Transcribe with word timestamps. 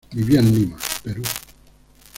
Vivía 0.15 0.39
en 0.39 0.51
Lima, 0.55 0.77
Perú. 1.03 1.21